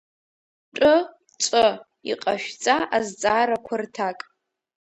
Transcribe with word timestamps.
Тә 0.77 0.93
ҵә 1.43 1.65
иҟашәҵа 2.11 2.75
азҵаарақәа 2.95 3.75
рҭак. 3.81 4.19